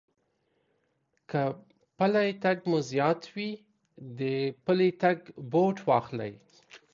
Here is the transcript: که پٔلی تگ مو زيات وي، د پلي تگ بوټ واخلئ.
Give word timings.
که 1.29 1.41
پٔلی 1.97 2.29
تگ 2.43 2.57
مو 2.69 2.77
زيات 2.89 3.21
وي، 3.33 3.49
د 4.17 4.19
پلي 4.65 4.89
تگ 5.01 5.19
بوټ 5.51 5.77
واخلئ. 5.87 6.33